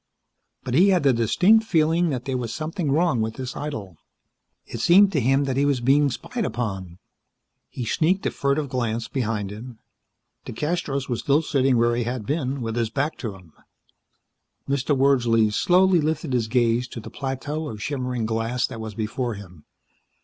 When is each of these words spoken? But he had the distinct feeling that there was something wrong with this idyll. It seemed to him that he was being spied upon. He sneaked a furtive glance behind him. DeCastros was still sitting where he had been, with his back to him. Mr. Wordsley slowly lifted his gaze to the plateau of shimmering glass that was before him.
But 0.63 0.73
he 0.73 0.89
had 0.89 1.03
the 1.03 1.13
distinct 1.13 1.63
feeling 1.63 2.09
that 2.09 2.25
there 2.25 2.35
was 2.39 2.51
something 2.51 2.91
wrong 2.91 3.21
with 3.21 3.35
this 3.35 3.55
idyll. 3.55 3.97
It 4.65 4.79
seemed 4.79 5.11
to 5.11 5.19
him 5.19 5.43
that 5.43 5.57
he 5.57 5.63
was 5.63 5.79
being 5.79 6.09
spied 6.09 6.43
upon. 6.43 6.97
He 7.69 7.85
sneaked 7.85 8.25
a 8.25 8.31
furtive 8.31 8.67
glance 8.67 9.07
behind 9.07 9.51
him. 9.51 9.77
DeCastros 10.43 11.07
was 11.07 11.19
still 11.19 11.43
sitting 11.43 11.77
where 11.77 11.95
he 11.95 12.05
had 12.05 12.25
been, 12.25 12.61
with 12.61 12.77
his 12.77 12.89
back 12.89 13.15
to 13.19 13.35
him. 13.35 13.53
Mr. 14.67 14.97
Wordsley 14.97 15.51
slowly 15.53 16.01
lifted 16.01 16.33
his 16.33 16.47
gaze 16.47 16.87
to 16.87 16.99
the 16.99 17.11
plateau 17.11 17.69
of 17.69 17.79
shimmering 17.79 18.25
glass 18.25 18.65
that 18.65 18.81
was 18.81 18.95
before 18.95 19.35
him. 19.35 19.65